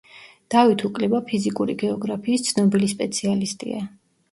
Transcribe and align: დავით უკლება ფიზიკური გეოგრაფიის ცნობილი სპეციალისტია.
დავით 0.53 0.83
უკლება 0.89 1.19
ფიზიკური 1.27 1.77
გეოგრაფიის 1.83 2.47
ცნობილი 2.49 2.91
სპეციალისტია. 2.97 3.87